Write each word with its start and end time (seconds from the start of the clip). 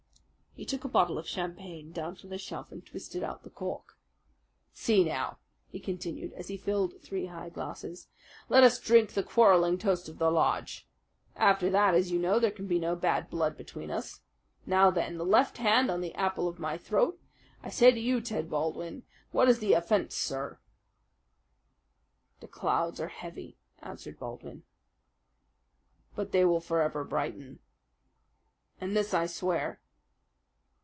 He 0.53 0.65
took 0.65 0.83
a 0.83 0.89
bottle 0.89 1.17
of 1.17 1.29
champagne 1.29 1.93
down 1.93 2.17
from 2.17 2.29
the 2.29 2.37
shelf 2.37 2.73
and 2.73 2.85
twisted 2.85 3.23
out 3.23 3.43
the 3.43 3.49
cork. 3.49 3.97
"See 4.73 5.01
now," 5.01 5.37
he 5.69 5.79
continued, 5.79 6.33
as 6.33 6.49
he 6.49 6.57
filled 6.57 7.01
three 7.01 7.27
high 7.27 7.47
glasses. 7.47 8.09
"Let 8.49 8.61
us 8.65 8.77
drink 8.77 9.13
the 9.13 9.23
quarrelling 9.23 9.77
toast 9.77 10.09
of 10.09 10.17
the 10.17 10.29
lodge. 10.29 10.89
After 11.37 11.69
that, 11.69 11.93
as 11.95 12.11
you 12.11 12.19
know, 12.19 12.37
there 12.37 12.51
can 12.51 12.67
be 12.67 12.79
no 12.79 12.97
bad 12.97 13.29
blood 13.29 13.55
between 13.55 13.89
us. 13.89 14.19
Now, 14.65 14.91
then 14.91 15.17
the 15.17 15.23
left 15.23 15.57
hand 15.57 15.89
on 15.89 16.01
the 16.01 16.13
apple 16.15 16.49
of 16.49 16.59
my 16.59 16.77
throat. 16.77 17.17
I 17.63 17.69
say 17.69 17.89
to 17.91 17.99
you, 17.99 18.19
Ted 18.19 18.49
Baldwin, 18.49 19.03
what 19.31 19.47
is 19.47 19.59
the 19.59 19.71
offense, 19.71 20.15
sir?" 20.15 20.59
"The 22.41 22.49
clouds 22.49 22.99
are 22.99 23.07
heavy," 23.07 23.57
answered 23.79 24.19
Baldwin 24.19 24.63
"But 26.13 26.33
they 26.33 26.43
will 26.43 26.59
forever 26.61 27.05
brighten." 27.05 27.59
"And 28.81 28.97
this 28.97 29.13
I 29.13 29.27
swear!" 29.27 29.79